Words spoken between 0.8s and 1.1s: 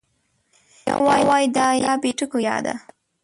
یو